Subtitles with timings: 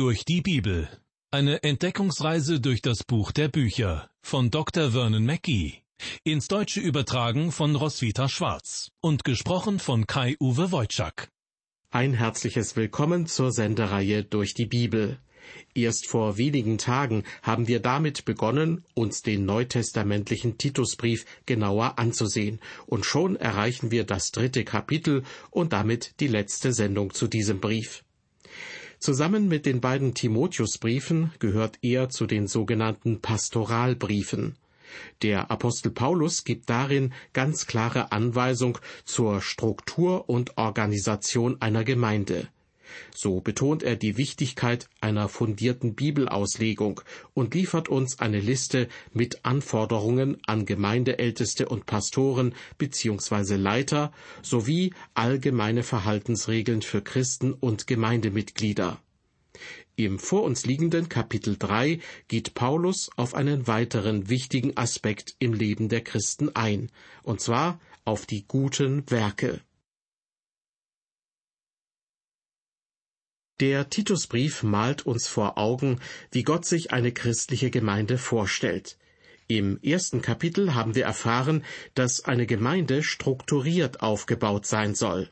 [0.00, 0.88] Durch die Bibel.
[1.30, 4.92] Eine Entdeckungsreise durch das Buch der Bücher von Dr.
[4.92, 5.82] Vernon Mackey.
[6.24, 11.28] Ins Deutsche übertragen von Roswitha Schwarz und gesprochen von Kai-Uwe Wojczak.
[11.90, 15.18] Ein herzliches Willkommen zur Sendereihe durch die Bibel.
[15.74, 23.04] Erst vor wenigen Tagen haben wir damit begonnen, uns den neutestamentlichen Titusbrief genauer anzusehen, und
[23.04, 28.02] schon erreichen wir das dritte Kapitel und damit die letzte Sendung zu diesem Brief.
[29.00, 34.56] Zusammen mit den beiden Timotheusbriefen gehört er zu den sogenannten Pastoralbriefen.
[35.22, 42.48] Der Apostel Paulus gibt darin ganz klare Anweisung zur Struktur und Organisation einer Gemeinde.
[43.14, 47.00] So betont er die Wichtigkeit einer fundierten Bibelauslegung
[47.34, 53.56] und liefert uns eine Liste mit Anforderungen an Gemeindeälteste und Pastoren bzw.
[53.56, 59.00] Leiter sowie allgemeine Verhaltensregeln für Christen und Gemeindemitglieder.
[59.96, 65.90] Im vor uns liegenden Kapitel 3 geht Paulus auf einen weiteren wichtigen Aspekt im Leben
[65.90, 66.90] der Christen ein,
[67.22, 69.60] und zwar auf die guten Werke.
[73.60, 76.00] Der Titusbrief malt uns vor Augen,
[76.32, 78.96] wie Gott sich eine christliche Gemeinde vorstellt.
[79.48, 81.62] Im ersten Kapitel haben wir erfahren,
[81.94, 85.28] dass eine Gemeinde strukturiert aufgebaut sein soll.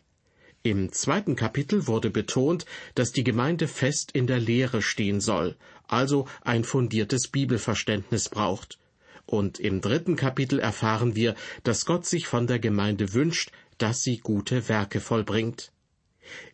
[0.62, 6.28] Im zweiten Kapitel wurde betont, dass die Gemeinde fest in der Lehre stehen soll, also
[6.42, 8.78] ein fundiertes Bibelverständnis braucht.
[9.24, 14.18] Und im dritten Kapitel erfahren wir, dass Gott sich von der Gemeinde wünscht, dass sie
[14.18, 15.72] gute Werke vollbringt.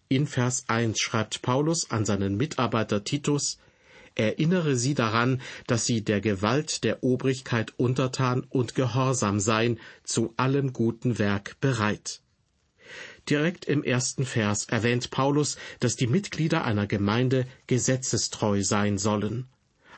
[0.09, 3.59] In Vers 1 schreibt Paulus an seinen Mitarbeiter Titus,
[4.17, 10.73] Erinnere sie daran, dass sie der Gewalt der Obrigkeit untertan und gehorsam seien, zu allem
[10.73, 12.21] guten Werk bereit.
[13.29, 19.49] Direkt im ersten Vers erwähnt Paulus, dass die Mitglieder einer Gemeinde gesetzestreu sein sollen.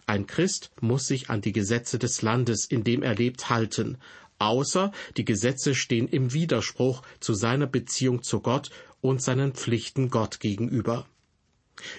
[0.07, 3.99] Ein Christ muss sich an die Gesetze des Landes, in dem er lebt, halten,
[4.39, 8.71] außer die Gesetze stehen im Widerspruch zu seiner Beziehung zu Gott
[9.01, 11.07] und seinen Pflichten Gott gegenüber.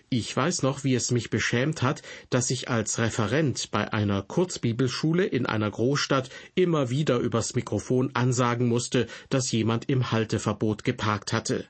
[0.10, 5.26] Ich weiß noch, wie es mich beschämt hat, dass ich als Referent bei einer Kurzbibelschule
[5.26, 11.68] in einer Großstadt immer wieder übers Mikrofon ansagen musste, dass jemand im Halteverbot geparkt hatte.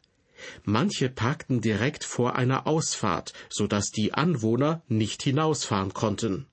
[0.63, 6.47] Manche parkten direkt vor einer Ausfahrt, so dass die Anwohner nicht hinausfahren konnten.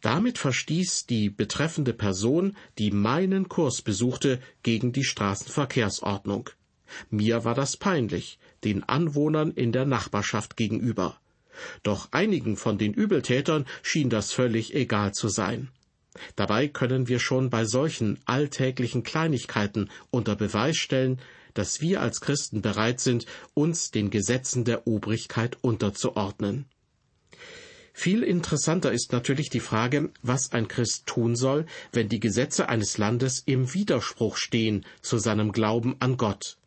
[0.00, 6.50] Damit verstieß die betreffende Person, die meinen Kurs besuchte, gegen die Straßenverkehrsordnung.
[7.10, 11.20] Mir war das peinlich, den Anwohnern in der Nachbarschaft gegenüber.
[11.82, 15.68] Doch einigen von den Übeltätern schien das völlig egal zu sein.
[16.36, 21.20] Dabei können wir schon bei solchen alltäglichen Kleinigkeiten unter Beweis stellen,
[21.54, 26.66] dass wir als Christen bereit sind, uns den Gesetzen der Obrigkeit unterzuordnen.
[27.92, 32.96] Viel interessanter ist natürlich die Frage, was ein Christ tun soll, wenn die Gesetze eines
[32.96, 36.57] Landes im Widerspruch stehen zu seinem Glauben an Gott.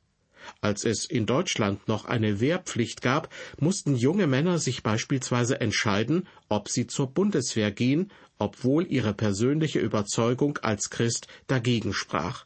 [0.60, 6.70] Als es in Deutschland noch eine Wehrpflicht gab, mussten junge Männer sich beispielsweise entscheiden, ob
[6.70, 12.46] sie zur Bundeswehr gehen, obwohl ihre persönliche Überzeugung als Christ dagegen sprach.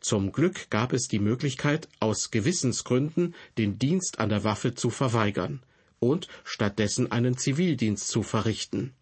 [0.00, 5.62] Zum Glück gab es die Möglichkeit, aus Gewissensgründen den Dienst an der Waffe zu verweigern
[5.98, 8.92] und stattdessen einen Zivildienst zu verrichten.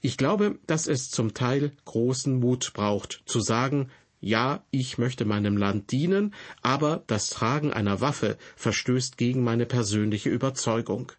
[0.00, 3.90] Ich glaube, dass es zum Teil großen Mut braucht, zu sagen,
[4.22, 10.30] ja, ich möchte meinem Land dienen, aber das Tragen einer Waffe verstößt gegen meine persönliche
[10.30, 11.10] Überzeugung.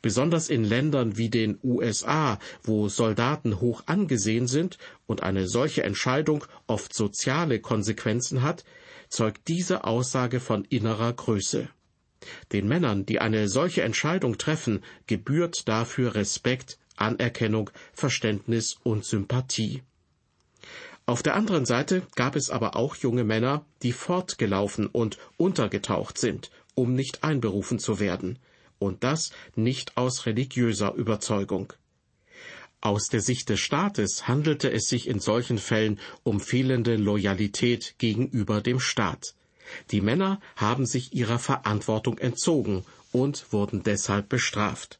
[0.00, 6.46] Besonders in Ländern wie den USA, wo Soldaten hoch angesehen sind und eine solche Entscheidung
[6.66, 8.64] oft soziale Konsequenzen hat,
[9.10, 11.68] zeugt diese Aussage von innerer Größe.
[12.52, 19.82] Den Männern, die eine solche Entscheidung treffen, gebührt dafür Respekt, Anerkennung, Verständnis und Sympathie.
[21.10, 26.52] Auf der anderen Seite gab es aber auch junge Männer, die fortgelaufen und untergetaucht sind,
[26.76, 28.38] um nicht einberufen zu werden,
[28.78, 31.72] und das nicht aus religiöser Überzeugung.
[32.80, 38.60] Aus der Sicht des Staates handelte es sich in solchen Fällen um fehlende Loyalität gegenüber
[38.60, 39.34] dem Staat.
[39.90, 44.99] Die Männer haben sich ihrer Verantwortung entzogen und wurden deshalb bestraft.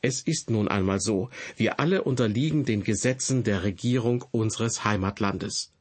[0.00, 5.72] Es ist nun einmal so, wir alle unterliegen den Gesetzen der Regierung unseres Heimatlandes.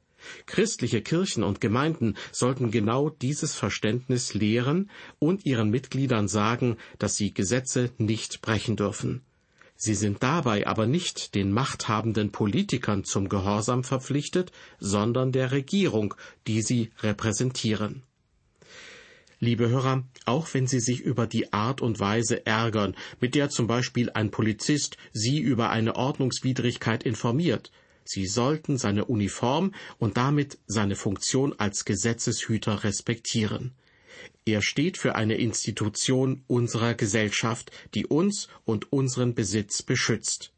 [0.45, 4.89] Christliche Kirchen und Gemeinden sollten genau dieses Verständnis lehren
[5.19, 9.21] und ihren Mitgliedern sagen, dass sie Gesetze nicht brechen dürfen.
[9.77, 16.15] Sie sind dabei aber nicht den machthabenden Politikern zum Gehorsam verpflichtet, sondern der Regierung,
[16.47, 18.03] die sie repräsentieren.
[19.39, 23.67] Liebe Hörer, auch wenn Sie sich über die Art und Weise ärgern, mit der zum
[23.67, 27.71] Beispiel ein Polizist Sie über eine Ordnungswidrigkeit informiert,
[28.05, 33.73] Sie sollten seine Uniform und damit seine Funktion als Gesetzeshüter respektieren.
[34.45, 40.51] Er steht für eine Institution unserer Gesellschaft, die uns und unseren Besitz beschützt.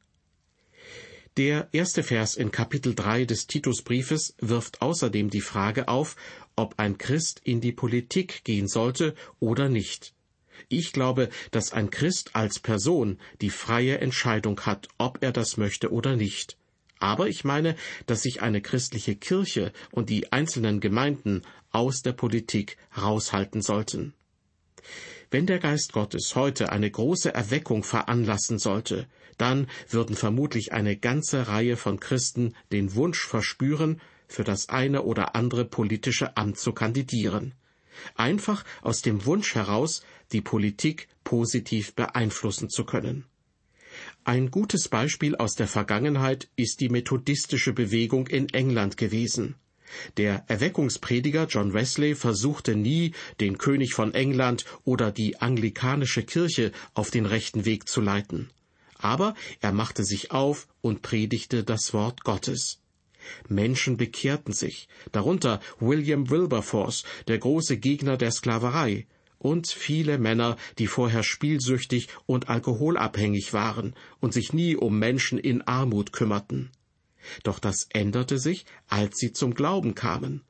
[1.37, 6.15] Der erste Vers in Kapitel 3 des Titusbriefes wirft außerdem die Frage auf,
[6.57, 10.13] ob ein Christ in die Politik gehen sollte oder nicht.
[10.67, 15.93] Ich glaube, dass ein Christ als Person die freie Entscheidung hat, ob er das möchte
[15.93, 16.57] oder nicht.
[16.99, 17.75] Aber ich meine,
[18.07, 24.13] dass sich eine christliche Kirche und die einzelnen Gemeinden aus der Politik raushalten sollten.
[25.29, 29.07] Wenn der Geist Gottes heute eine große Erweckung veranlassen sollte,
[29.37, 35.35] dann würden vermutlich eine ganze Reihe von Christen den Wunsch verspüren, für das eine oder
[35.35, 37.53] andere politische Amt zu kandidieren.
[38.15, 43.25] Einfach aus dem Wunsch heraus, die Politik positiv beeinflussen zu können.
[44.23, 49.55] Ein gutes Beispiel aus der Vergangenheit ist die methodistische Bewegung in England gewesen.
[50.17, 57.09] Der Erweckungsprediger John Wesley versuchte nie, den König von England oder die anglikanische Kirche auf
[57.09, 58.49] den rechten Weg zu leiten.
[58.97, 62.79] Aber er machte sich auf und predigte das Wort Gottes.
[63.47, 69.07] Menschen bekehrten sich, darunter William Wilberforce, der große Gegner der Sklaverei,
[69.39, 75.61] und viele Männer, die vorher spielsüchtig und alkoholabhängig waren und sich nie um Menschen in
[75.61, 76.71] Armut kümmerten.
[77.43, 80.41] Doch das änderte sich, als sie zum Glauben kamen.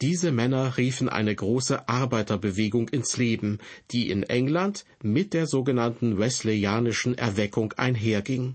[0.00, 3.58] Diese Männer riefen eine große Arbeiterbewegung ins Leben,
[3.90, 8.54] die in England mit der sogenannten Wesleyanischen Erweckung einherging.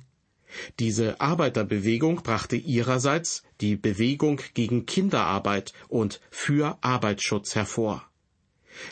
[0.80, 8.10] Diese Arbeiterbewegung brachte ihrerseits die Bewegung gegen Kinderarbeit und für Arbeitsschutz hervor.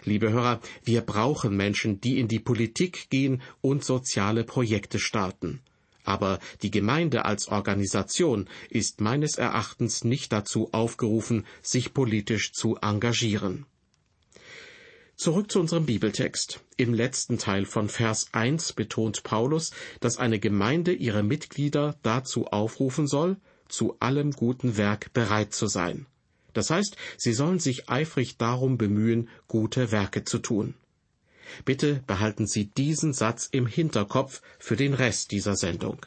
[0.04, 5.62] Liebe Hörer, wir brauchen Menschen, die in die Politik gehen und soziale Projekte starten.
[6.04, 13.65] Aber die Gemeinde als Organisation ist meines Erachtens nicht dazu aufgerufen, sich politisch zu engagieren.
[15.18, 16.60] Zurück zu unserem Bibeltext.
[16.78, 23.08] Im letzten Teil von Vers 1 betont Paulus, dass eine Gemeinde ihre Mitglieder dazu aufrufen
[23.08, 23.38] soll,
[23.68, 26.06] zu allem guten Werk bereit zu sein.
[26.54, 30.75] Das heißt, sie sollen sich eifrig darum bemühen, gute Werke zu tun.
[31.66, 36.06] Bitte behalten Sie diesen Satz im Hinterkopf für den Rest dieser Sendung.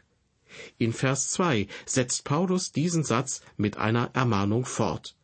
[0.79, 5.17] In Vers 2 setzt Paulus diesen Satz mit einer Ermahnung fort.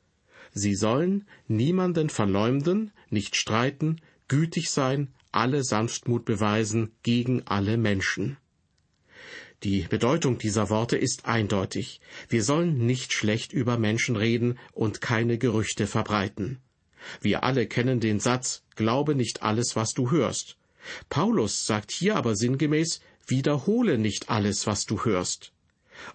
[0.52, 8.36] Sie sollen niemanden verleumden, nicht streiten, gütig sein, alle Sanftmut beweisen gegen alle Menschen.
[9.62, 12.00] Die Bedeutung dieser Worte ist eindeutig.
[12.28, 16.58] Wir sollen nicht schlecht über Menschen reden und keine Gerüchte verbreiten.
[17.20, 20.58] Wir alle kennen den Satz Glaube nicht alles, was du hörst.
[21.08, 25.52] Paulus sagt hier aber sinngemäß Wiederhole nicht alles, was du hörst.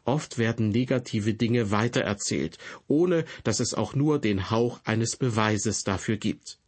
[0.05, 2.57] Oft werden negative Dinge weitererzählt,
[2.87, 6.60] ohne dass es auch nur den Hauch eines Beweises dafür gibt.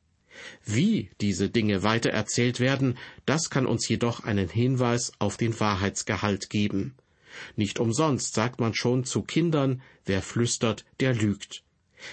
[0.65, 6.95] Wie diese Dinge weitererzählt werden, das kann uns jedoch einen Hinweis auf den Wahrheitsgehalt geben.
[7.55, 11.63] Nicht umsonst sagt man schon zu Kindern, wer flüstert, der lügt.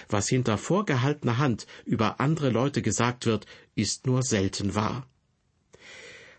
[0.07, 3.45] Was hinter vorgehaltener Hand über andere Leute gesagt wird,
[3.75, 5.05] ist nur selten wahr.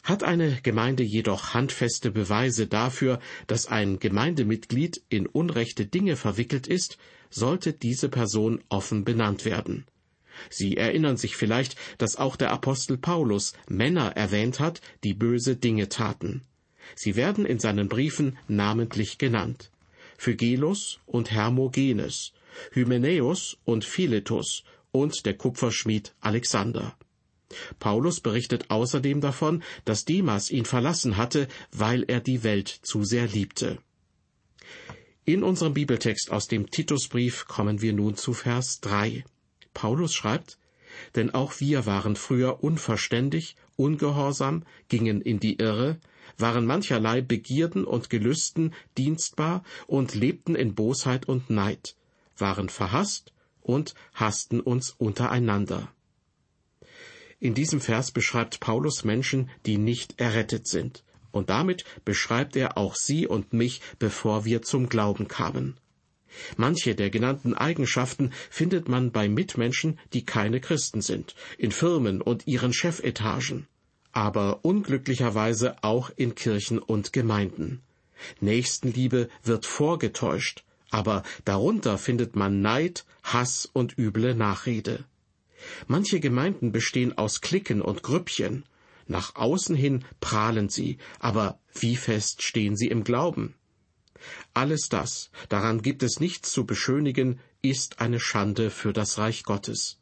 [0.02, 6.98] Hat eine Gemeinde jedoch handfeste Beweise dafür, dass ein Gemeindemitglied in unrechte Dinge verwickelt ist,
[7.30, 9.86] sollte diese Person offen benannt werden.
[10.50, 15.88] Sie erinnern sich vielleicht, dass auch der Apostel Paulus Männer erwähnt hat, die böse Dinge
[15.88, 16.42] taten.
[16.94, 19.70] Sie werden in seinen Briefen namentlich genannt.
[20.18, 22.32] Phygelus und Hermogenes,
[22.72, 26.96] Hymenäus und Philetus und der Kupferschmied Alexander.
[27.78, 33.26] Paulus berichtet außerdem davon, dass Demas ihn verlassen hatte, weil er die Welt zu sehr
[33.26, 33.78] liebte.
[35.24, 39.24] In unserem Bibeltext aus dem Titusbrief kommen wir nun zu Vers 3.
[39.74, 40.58] Paulus schreibt,
[41.14, 45.98] denn auch wir waren früher unverständig, ungehorsam, gingen in die Irre,
[46.38, 51.96] waren mancherlei Begierden und Gelüsten dienstbar und lebten in Bosheit und Neid,
[52.36, 55.92] waren verhasst und hassten uns untereinander.
[57.40, 62.94] In diesem Vers beschreibt Paulus Menschen, die nicht errettet sind, und damit beschreibt er auch
[62.94, 65.76] sie und mich, bevor wir zum Glauben kamen.
[66.56, 72.46] Manche der genannten Eigenschaften findet man bei Mitmenschen, die keine Christen sind, in Firmen und
[72.46, 73.66] ihren Chefetagen,
[74.12, 77.82] aber unglücklicherweise auch in Kirchen und Gemeinden.
[78.40, 85.04] Nächstenliebe wird vorgetäuscht, aber darunter findet man Neid, Hass und üble Nachrede.
[85.86, 88.64] Manche Gemeinden bestehen aus Klicken und Grüppchen.
[89.06, 93.54] Nach außen hin prahlen sie, aber wie fest stehen sie im Glauben?
[94.54, 99.98] Alles das, daran gibt es nichts zu beschönigen, ist eine Schande für das Reich Gottes.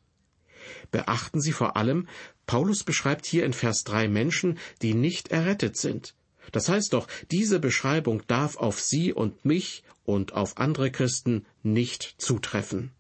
[0.91, 2.09] Beachten Sie vor allem,
[2.47, 6.15] Paulus beschreibt hier in Vers 3 Menschen, die nicht errettet sind.
[6.53, 12.17] Das heißt doch, diese Beschreibung darf auf Sie und mich und auf andere Christen nicht
[12.19, 12.91] zutreffen.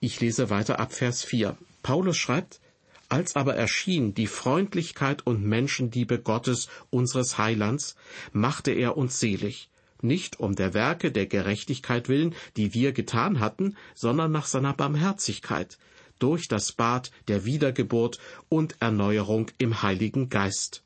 [0.00, 1.56] Ich lese weiter ab Vers 4.
[1.82, 2.60] Paulus schreibt,
[3.08, 7.96] als aber erschien die Freundlichkeit und Menschenliebe Gottes, unseres Heilands,
[8.32, 9.70] machte er uns selig,
[10.02, 15.78] nicht um der Werke der Gerechtigkeit willen, die wir getan hatten, sondern nach seiner Barmherzigkeit,
[16.18, 20.82] durch das Bad der Wiedergeburt und Erneuerung im Heiligen Geist.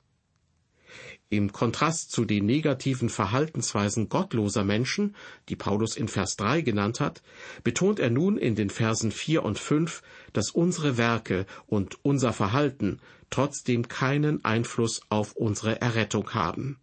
[1.31, 5.17] Im Kontrast zu den negativen Verhaltensweisen gottloser Menschen,
[5.49, 7.23] die Paulus in Vers 3 genannt hat,
[7.65, 10.03] betont er nun in den Versen 4 und 5,
[10.35, 13.01] dass unsere Werke und unser Verhalten
[13.31, 16.79] trotzdem keinen Einfluss auf unsere Errettung haben.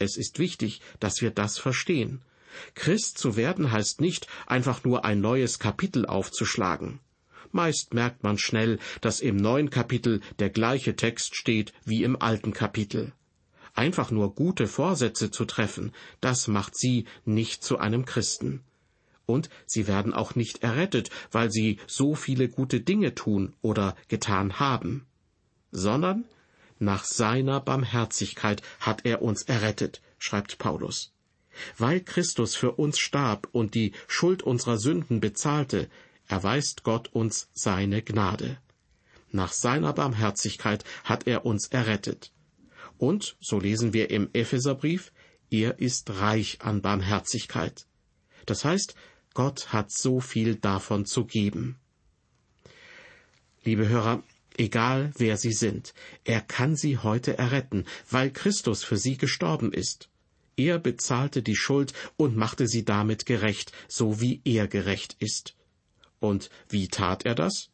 [0.00, 2.22] Es ist wichtig, dass wir das verstehen.
[2.74, 7.00] Christ zu werden heißt nicht, einfach nur ein neues Kapitel aufzuschlagen.
[7.52, 12.54] Meist merkt man schnell, dass im neuen Kapitel der gleiche Text steht wie im alten
[12.54, 13.12] Kapitel.
[13.74, 15.92] Einfach nur gute Vorsätze zu treffen,
[16.22, 18.62] das macht sie nicht zu einem Christen.
[19.26, 24.58] Und sie werden auch nicht errettet, weil sie so viele gute Dinge tun oder getan
[24.58, 25.06] haben,
[25.70, 26.24] sondern
[26.80, 31.12] nach seiner Barmherzigkeit hat er uns errettet, schreibt Paulus.
[31.76, 35.90] Weil Christus für uns starb und die Schuld unserer Sünden bezahlte,
[36.26, 38.56] erweist Gott uns seine Gnade.
[39.30, 42.32] Nach seiner Barmherzigkeit hat er uns errettet.
[42.96, 45.12] Und, so lesen wir im Epheserbrief,
[45.50, 47.86] er ist reich an Barmherzigkeit.
[48.46, 48.94] Das heißt,
[49.34, 51.78] Gott hat so viel davon zu geben.
[53.64, 54.22] Liebe Hörer,
[54.60, 60.08] egal wer Sie sind, er kann Sie heute erretten, weil Christus für Sie gestorben ist.
[60.56, 65.54] Er bezahlte die Schuld und machte sie damit gerecht, so wie er gerecht ist.
[66.18, 67.70] Und wie tat er das?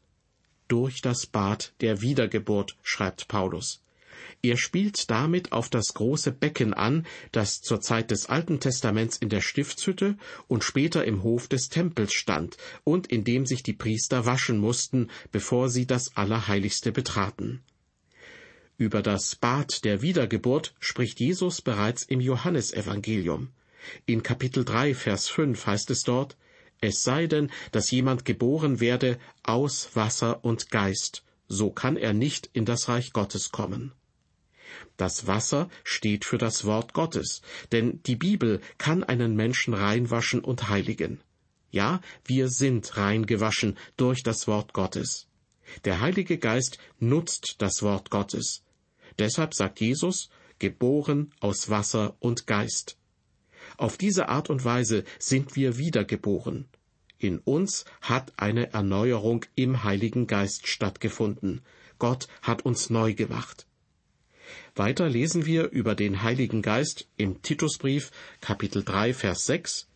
[0.68, 3.82] Durch das Bad der Wiedergeburt, schreibt Paulus.
[4.42, 9.28] Er spielt damit auf das große Becken an, das zur Zeit des Alten Testaments in
[9.28, 10.16] der Stiftshütte
[10.48, 15.08] und später im Hof des Tempels stand und in dem sich die Priester waschen mussten,
[15.32, 17.62] bevor sie das Allerheiligste betraten.
[18.78, 23.48] Über das Bad der Wiedergeburt spricht Jesus bereits im Johannesevangelium.
[24.04, 26.36] In Kapitel 3, Vers 5 heißt es dort,
[26.80, 32.50] es sei denn, dass jemand geboren werde aus Wasser und Geist, so kann er nicht
[32.52, 33.92] in das Reich Gottes kommen.
[34.96, 37.42] Das Wasser steht für das Wort Gottes,
[37.72, 41.20] denn die Bibel kann einen Menschen reinwaschen und heiligen.
[41.70, 45.26] Ja, wir sind rein gewaschen durch das Wort Gottes.
[45.84, 48.62] Der Heilige Geist nutzt das Wort Gottes.
[49.18, 52.96] Deshalb sagt Jesus, geboren aus Wasser und Geist.
[53.76, 56.68] Auf diese Art und Weise sind wir wiedergeboren.
[57.18, 61.62] In uns hat eine Erneuerung im Heiligen Geist stattgefunden.
[61.98, 63.66] Gott hat uns neu gemacht.
[64.74, 68.10] Weiter lesen wir über den Heiligen Geist im Titusbrief
[68.40, 69.88] Kapitel 3 Vers 6,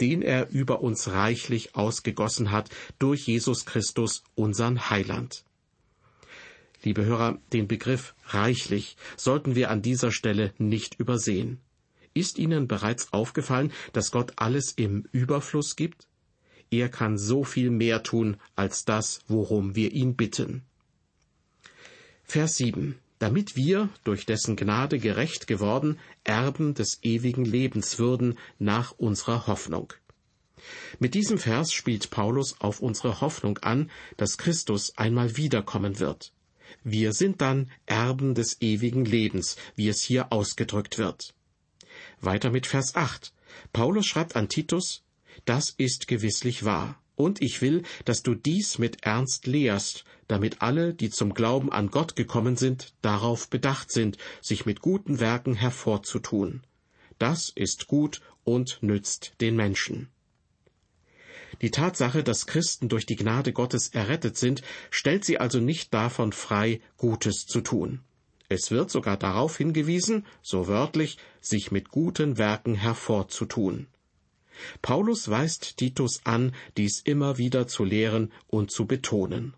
[0.00, 5.44] den er über uns reichlich ausgegossen hat durch Jesus Christus, unseren Heiland.
[6.82, 11.60] Liebe Hörer, den Begriff reichlich sollten wir an dieser Stelle nicht übersehen.
[12.14, 16.06] Ist Ihnen bereits aufgefallen, dass Gott alles im Überfluss gibt?
[16.70, 20.62] Er kann so viel mehr tun als das, worum wir ihn bitten.
[22.24, 28.92] Vers 7 damit wir, durch dessen Gnade gerecht geworden, Erben des ewigen Lebens würden nach
[28.92, 29.92] unserer Hoffnung.
[30.98, 36.32] Mit diesem Vers spielt Paulus auf unsere Hoffnung an, dass Christus einmal wiederkommen wird.
[36.82, 41.34] Wir sind dann Erben des ewigen Lebens, wie es hier ausgedrückt wird.
[42.20, 43.32] Weiter mit Vers 8.
[43.72, 45.02] Paulus schreibt an Titus,
[45.44, 47.00] das ist gewisslich wahr.
[47.16, 51.90] Und ich will, dass du dies mit Ernst lehrst, damit alle, die zum Glauben an
[51.90, 56.62] Gott gekommen sind, darauf bedacht sind, sich mit guten Werken hervorzutun.
[57.18, 60.10] Das ist gut und nützt den Menschen.
[61.62, 66.32] Die Tatsache, dass Christen durch die Gnade Gottes errettet sind, stellt sie also nicht davon
[66.32, 68.00] frei, Gutes zu tun.
[68.48, 73.88] Es wird sogar darauf hingewiesen, so wörtlich, sich mit guten Werken hervorzutun.
[74.82, 79.54] Paulus weist Titus an, dies immer wieder zu lehren und zu betonen.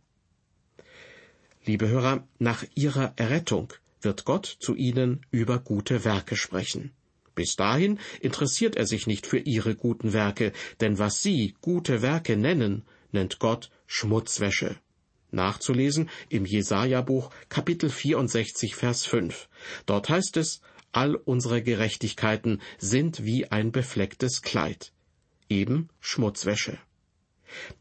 [1.65, 6.93] Liebe Hörer, nach ihrer Errettung wird Gott zu ihnen über gute Werke sprechen.
[7.35, 12.37] Bis dahin interessiert er sich nicht für ihre guten Werke, denn was sie gute Werke
[12.37, 14.77] nennen, nennt Gott Schmutzwäsche.
[15.31, 19.49] Nachzulesen im Jesaja-Buch Kapitel 64, Vers 5.
[19.87, 24.93] Dort heißt es, all unsere Gerechtigkeiten sind wie ein beflecktes Kleid.
[25.49, 26.79] Eben Schmutzwäsche.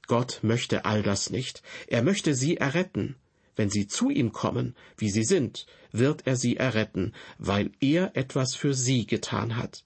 [0.08, 1.62] Gott möchte all das nicht.
[1.88, 3.16] Er möchte sie erretten.
[3.56, 8.56] Wenn sie zu ihm kommen, wie sie sind, wird er sie erretten, weil er etwas
[8.56, 9.84] für sie getan hat.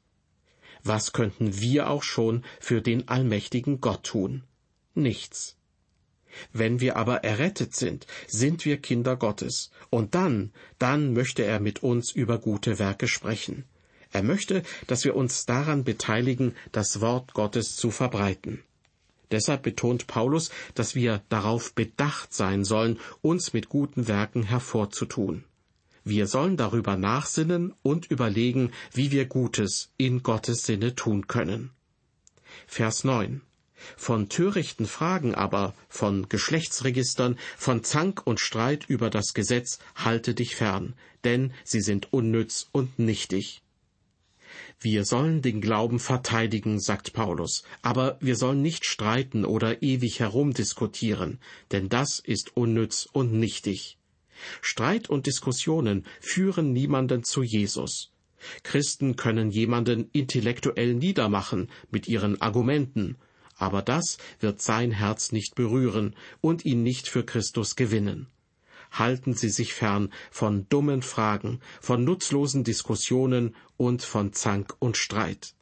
[0.84, 4.44] Was könnten wir auch schon für den allmächtigen Gott tun?
[4.94, 5.58] Nichts.
[6.54, 11.84] Wenn wir aber errettet sind, sind wir Kinder Gottes, und dann, dann möchte er mit
[11.84, 13.66] uns über gute Werke sprechen.
[14.12, 18.64] Er möchte, dass wir uns daran beteiligen, das Wort Gottes zu verbreiten.
[19.32, 25.46] Deshalb betont Paulus, dass wir darauf bedacht sein sollen, uns mit guten Werken hervorzutun.
[26.04, 31.72] Wir sollen darüber nachsinnen und überlegen, wie wir Gutes in Gottes Sinne tun können.
[32.68, 33.42] Vers 9.
[33.98, 40.56] Von törichten Fragen aber, von Geschlechtsregistern, von Zank und Streit über das Gesetz halte dich
[40.56, 43.62] fern, denn sie sind unnütz und nichtig.
[44.80, 51.40] Wir sollen den Glauben verteidigen, sagt Paulus, aber wir sollen nicht streiten oder ewig herumdiskutieren,
[51.72, 53.98] denn das ist unnütz und nichtig.
[54.62, 58.12] Streit und Diskussionen führen niemanden zu Jesus.
[58.64, 63.18] Christen können jemanden intellektuell niedermachen mit ihren Argumenten,
[63.62, 68.28] aber das wird sein Herz nicht berühren und ihn nicht für Christus gewinnen.
[68.92, 75.54] Halten Sie sich fern von dummen Fragen, von nutzlosen Diskussionen und von Zank und Streit.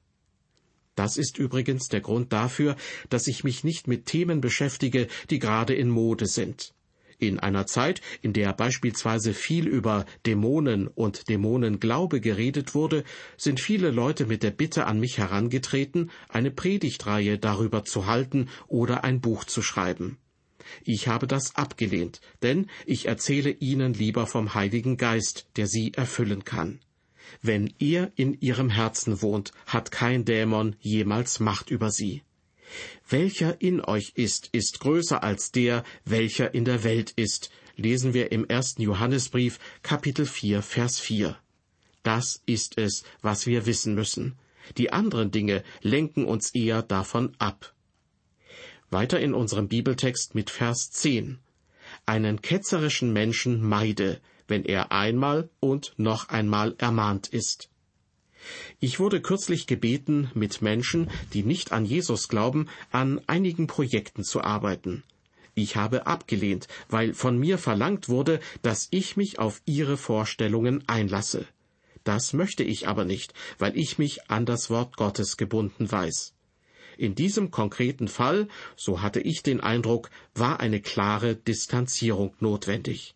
[0.96, 2.78] Das ist übrigens der Grund dafür,
[3.10, 6.74] dass ich mich nicht mit Themen beschäftige, die gerade in Mode sind.
[7.20, 13.04] In einer Zeit, in der beispielsweise viel über Dämonen und Dämonenglaube geredet wurde,
[13.36, 19.04] sind viele Leute mit der Bitte an mich herangetreten, eine Predigtreihe darüber zu halten oder
[19.04, 20.18] ein Buch zu schreiben.
[20.86, 26.46] Ich habe das abgelehnt, denn ich erzähle Ihnen lieber vom Heiligen Geist, der Sie erfüllen
[26.46, 26.80] kann.
[27.42, 32.24] Wenn er in Ihrem Herzen wohnt, hat kein Dämon jemals Macht über Sie.
[33.08, 38.32] Welcher in euch ist, ist größer als der, welcher in der Welt ist, lesen wir
[38.32, 41.38] im ersten Johannesbrief Kapitel 4 Vers 4.
[42.04, 44.38] Das ist es, was wir wissen müssen.
[44.78, 47.74] Die anderen Dinge lenken uns eher davon ab.
[48.90, 51.40] Weiter in unserem Bibeltext mit Vers 10.
[52.06, 57.70] Einen ketzerischen Menschen meide, wenn er einmal und noch einmal ermahnt ist.
[58.80, 64.42] Ich wurde kürzlich gebeten, mit Menschen, die nicht an Jesus glauben, an einigen Projekten zu
[64.42, 65.04] arbeiten.
[65.56, 71.46] Ich habe abgelehnt, weil von mir verlangt wurde, dass ich mich auf ihre Vorstellungen einlasse.
[72.04, 76.34] Das möchte ich aber nicht, weil ich mich an das Wort Gottes gebunden weiß.
[76.98, 83.16] In diesem konkreten Fall, so hatte ich den Eindruck, war eine klare Distanzierung notwendig.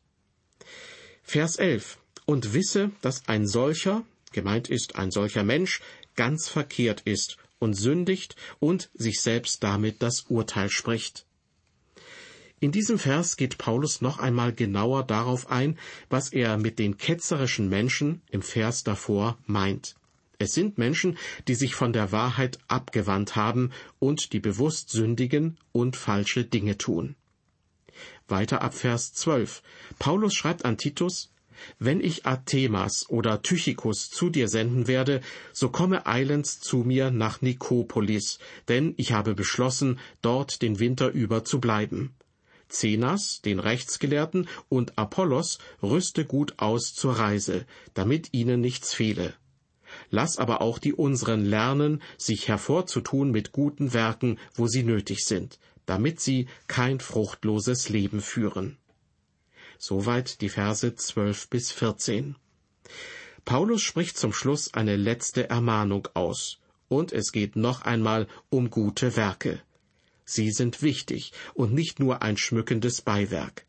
[1.21, 1.97] Vers 11.
[2.25, 4.03] Und wisse, dass ein solcher,
[4.33, 5.81] gemeint ist ein solcher Mensch,
[6.15, 11.25] ganz verkehrt ist und sündigt und sich selbst damit das Urteil spricht.
[12.59, 15.77] In diesem Vers geht Paulus noch einmal genauer darauf ein,
[16.09, 19.95] was er mit den ketzerischen Menschen im Vers davor meint.
[20.39, 21.17] Es sind Menschen,
[21.47, 27.15] die sich von der Wahrheit abgewandt haben und die bewusst sündigen und falsche Dinge tun.
[28.27, 29.61] Weiter ab Vers 12.
[29.99, 31.32] Paulus schreibt an Titus,
[31.79, 35.21] wenn ich Athemas oder Tychikus zu dir senden werde,
[35.51, 41.43] so komme eilends zu mir nach Nikopolis, denn ich habe beschlossen, dort den Winter über
[41.43, 42.15] zu bleiben.
[42.69, 49.33] Zenas, den Rechtsgelehrten, und Apollos rüste gut aus zur Reise, damit ihnen nichts fehle.
[50.09, 55.59] Lass aber auch die unseren lernen, sich hervorzutun mit guten Werken, wo sie nötig sind,
[55.85, 58.77] damit sie kein fruchtloses Leben führen.
[59.85, 62.37] Soweit die Verse 12 bis 14.
[63.43, 69.17] Paulus spricht zum Schluss eine letzte Ermahnung aus, und es geht noch einmal um gute
[69.17, 69.61] Werke.
[70.23, 73.65] Sie sind wichtig und nicht nur ein schmückendes Beiwerk.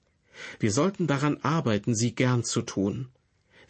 [0.61, 3.09] Wir sollten daran arbeiten, sie gern zu tun.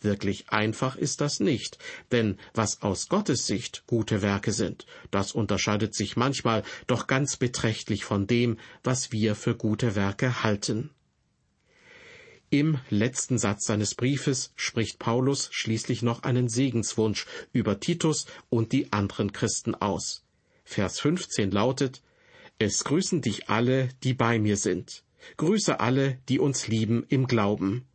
[0.03, 1.79] Wirklich einfach ist das nicht,
[2.13, 8.05] denn was aus Gottes Sicht gute Werke sind, das unterscheidet sich manchmal doch ganz beträchtlich
[8.05, 10.91] von dem, was wir für gute Werke halten.
[12.55, 18.93] Im letzten Satz seines Briefes spricht Paulus schließlich noch einen Segenswunsch über Titus und die
[18.93, 20.23] anderen Christen aus.
[20.63, 22.01] Vers 15 lautet,
[22.61, 25.03] Es grüßen dich alle, die bei mir sind.
[25.37, 27.89] Grüße alle, die uns lieben im Glauben.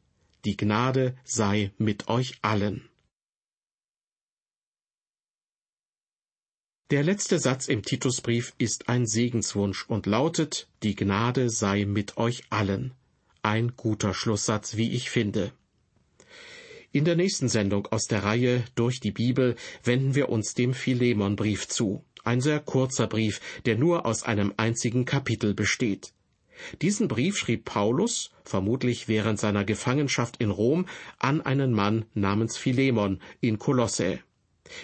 [0.43, 2.89] Die Gnade sei mit euch allen.
[6.91, 12.43] Der letzte Satz im Titusbrief ist ein Segenswunsch und lautet, Die Gnade sei mit euch
[12.49, 12.93] allen.
[13.41, 15.53] Ein guter Schlusssatz, wie ich finde.
[16.91, 21.67] In der nächsten Sendung aus der Reihe Durch die Bibel wenden wir uns dem Philemonbrief
[21.67, 22.03] zu.
[22.23, 26.13] Ein sehr kurzer Brief, der nur aus einem einzigen Kapitel besteht.
[26.81, 30.85] Diesen Brief schrieb Paulus, vermutlich während seiner Gefangenschaft in Rom,
[31.17, 34.19] an einen Mann namens Philemon in Kolosse.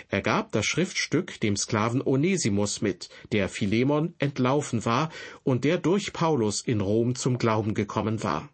[0.10, 5.10] Er gab das Schriftstück dem Sklaven Onesimus mit, der Philemon entlaufen war
[5.43, 8.50] und der durch Paulus in Rom zum Glauben gekommen war.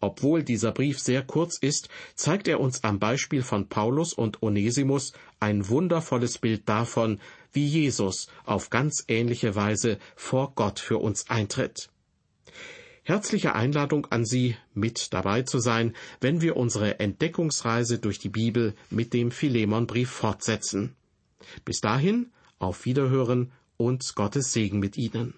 [0.00, 5.12] Obwohl dieser Brief sehr kurz ist, zeigt er uns am Beispiel von Paulus und Onesimus
[5.40, 7.20] ein wundervolles Bild davon,
[7.52, 11.88] wie Jesus auf ganz ähnliche Weise vor Gott für uns eintritt.
[13.06, 18.74] Herzliche Einladung an Sie, mit dabei zu sein, wenn wir unsere Entdeckungsreise durch die Bibel
[18.88, 20.96] mit dem Philemonbrief fortsetzen.
[21.66, 25.34] Bis dahin, auf Wiederhören und Gottes Segen mit Ihnen.